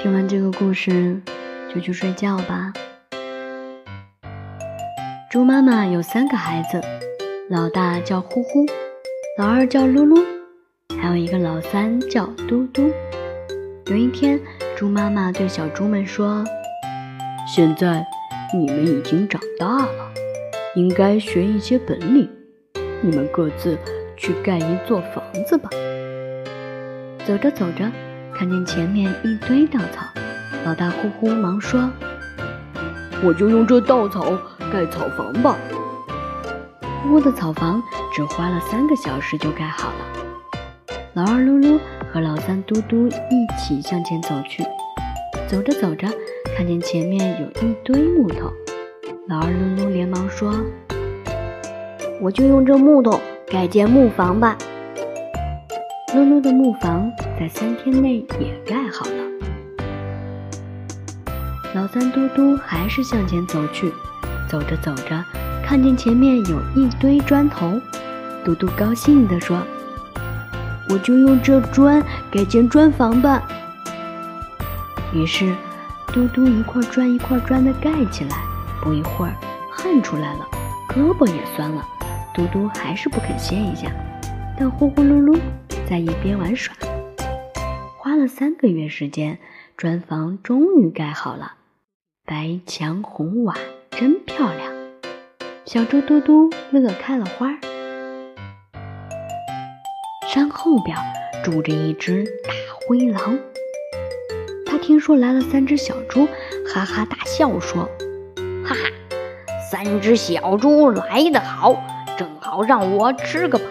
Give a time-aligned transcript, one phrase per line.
[0.00, 1.20] 听完这个故事，
[1.74, 2.72] 就去睡觉吧。
[5.28, 6.80] 猪妈妈有三个孩子，
[7.50, 8.64] 老大叫呼呼，
[9.38, 10.24] 老二叫噜噜，
[11.00, 12.92] 还有一个老三叫嘟嘟。
[13.86, 14.38] 有一天，
[14.76, 16.44] 猪妈妈对小猪们说
[17.52, 18.06] ：“现在
[18.54, 20.12] 你们已经长大了，
[20.76, 22.30] 应该学一些本领。
[23.00, 23.76] 你们各自
[24.16, 25.68] 去盖一座房子吧。”
[27.26, 27.90] 走着走着，
[28.38, 30.06] 看见前面一堆稻草，
[30.64, 31.90] 老大呼呼忙说
[33.24, 34.32] ：“我就用这稻草。”
[34.70, 35.56] 盖草房吧，
[37.08, 37.82] 屋的草房
[38.14, 39.96] 只花了三个小时就盖好了。
[41.14, 41.80] 老二噜噜
[42.12, 44.62] 和老三嘟嘟一起向前走去，
[45.48, 46.06] 走着走着，
[46.54, 48.52] 看见前面有一堆木头。
[49.26, 50.54] 老二噜噜连忙说
[52.20, 53.18] ：“我就用这木头
[53.50, 54.56] 盖间木房吧。”
[56.14, 59.12] 噜噜的木房在三天内也盖好了。
[61.72, 63.92] 老三嘟嘟还是向前走去。
[64.50, 65.24] 走着走着，
[65.62, 67.78] 看见前面有一堆砖头，
[68.44, 69.62] 嘟嘟高兴地说
[70.90, 73.46] ：“我就用这砖盖间砖房吧。”
[75.14, 75.54] 于是，
[76.06, 78.36] 嘟嘟一块砖一块砖地盖起来。
[78.82, 79.34] 不一会儿，
[79.70, 80.48] 汗出来了，
[80.88, 81.86] 胳膊也酸了，
[82.34, 83.88] 嘟嘟还是不肯歇一下。
[84.58, 85.38] 但呼呼噜噜
[85.88, 86.74] 在一边玩耍。
[88.08, 89.38] 花了三个月时间，
[89.76, 91.56] 砖房终于盖好了，
[92.24, 93.54] 白墙红瓦。
[93.90, 94.72] 真漂亮，
[95.66, 97.50] 小猪嘟嘟乐开了花。
[100.26, 100.96] 山后边
[101.44, 103.38] 住着一只大灰狼，
[104.64, 106.26] 他听说来了三只小猪，
[106.66, 107.82] 哈哈大笑说
[108.64, 108.90] ：“哈哈，
[109.70, 111.76] 三只小猪来得好，
[112.16, 113.64] 正好让我吃个饱。”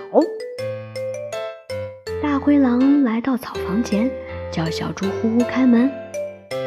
[2.21, 4.09] 大灰狼来到草房前，
[4.51, 5.91] 叫小猪呼呼开门，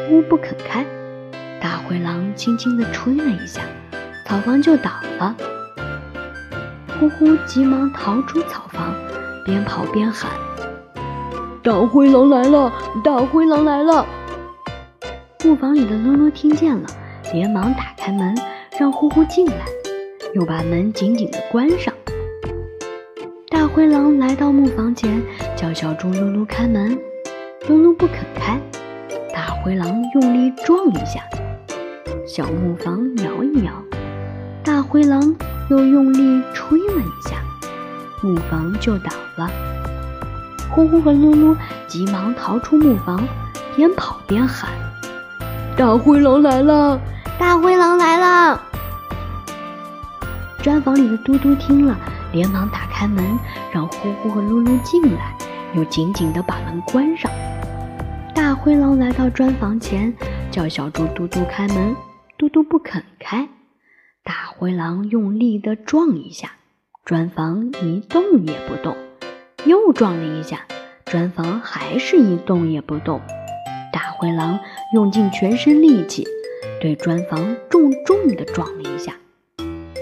[0.07, 0.85] 呼不肯开。
[1.61, 3.61] 大灰狼轻轻地吹了一下，
[4.25, 5.35] 草房就倒了。
[6.99, 8.93] 呼呼急忙逃出草房，
[9.45, 10.31] 边跑边喊
[11.63, 12.71] ：“大灰狼来了！
[13.03, 14.05] 大灰狼来了！”
[15.43, 16.87] 木房里的噜噜听见了，
[17.33, 18.35] 连忙打开门，
[18.79, 19.65] 让呼呼进来，
[20.33, 21.93] 又把门紧紧地关上。
[23.49, 25.21] 大灰狼来到木房前，
[25.55, 26.97] 叫小猪噜噜开门，
[28.01, 28.59] 不肯开。
[29.31, 31.21] 大灰狼用力撞一下。
[32.25, 33.71] 小木房摇一摇，
[34.63, 35.21] 大灰狼
[35.69, 37.35] 又用力吹了一下，
[38.23, 39.47] 木房就倒了。
[40.71, 41.55] 呼呼和噜噜
[41.87, 43.23] 急忙逃出木房，
[43.75, 44.71] 边跑边喊
[45.77, 46.99] ：“大灰狼来了！
[47.37, 48.59] 大灰狼来了！”
[50.63, 51.95] 砖房里的嘟嘟听了，
[52.31, 53.37] 连忙打开门，
[53.71, 55.35] 让呼呼和噜噜进来，
[55.75, 57.29] 又紧紧地把门关上。
[58.41, 60.11] 大灰狼来到砖房前，
[60.49, 61.95] 叫小猪嘟嘟开门。
[62.39, 63.47] 嘟嘟不肯开，
[64.23, 66.53] 大灰狼用力地撞一下，
[67.05, 68.95] 砖房一动也不动；
[69.65, 70.65] 又撞了一下，
[71.05, 73.21] 砖房还是一动也不动。
[73.93, 74.59] 大灰狼
[74.95, 76.25] 用尽全身力气，
[76.81, 79.13] 对砖房重重地撞了一下，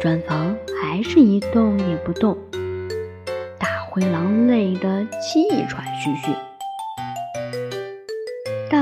[0.02, 2.38] 砖房还是一动也不动。
[3.60, 6.34] 大灰狼累得气喘吁吁，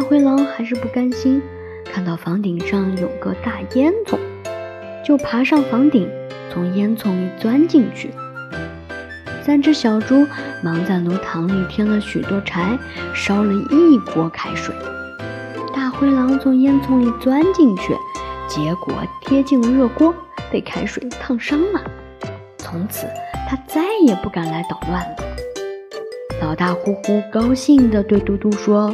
[0.07, 1.41] 灰狼还是不甘心。
[1.85, 4.17] 看到房顶上有个大烟囱，
[5.05, 6.09] 就爬上房顶，
[6.51, 8.09] 从烟囱里钻进去。
[9.41, 10.27] 三只小猪
[10.61, 12.77] 忙在炉膛里添了许多柴，
[13.13, 14.75] 烧了一锅开水。
[15.73, 17.93] 大灰狼从烟囱里钻进去，
[18.47, 20.13] 结果贴近了热锅，
[20.51, 21.81] 被开水烫伤了。
[22.57, 23.07] 从此，
[23.47, 25.15] 他再也不敢来捣乱了。
[26.41, 28.93] 老大呼呼高兴地对嘟嘟说：“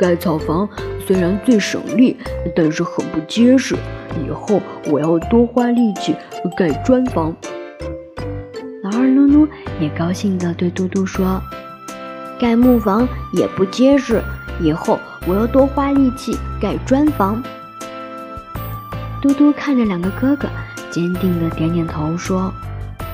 [0.00, 0.66] 盖草房。”
[1.06, 2.16] 虽然最省力，
[2.56, 3.76] 但是很不结实。
[4.24, 6.16] 以后我要多花力气
[6.56, 7.34] 盖砖房。
[8.82, 9.48] 老二噜噜
[9.80, 11.40] 也高兴地对嘟嘟说
[12.40, 14.22] ：“盖木房也不结实，
[14.60, 17.42] 以后我要多花力气盖砖房。”
[19.20, 20.48] 嘟嘟看着两个哥哥，
[20.90, 22.52] 坚定地点点头说：“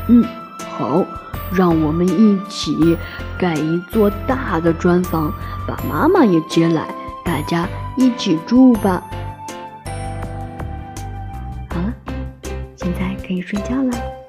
[0.09, 0.25] 嗯，
[0.69, 1.05] 好，
[1.53, 2.97] 让我们一起
[3.39, 5.33] 盖一座大的砖房，
[5.67, 6.87] 把妈妈也接来。”
[7.25, 9.03] 大家一起住吧。
[11.69, 11.93] 好了，
[12.77, 14.26] 现在可以睡觉了。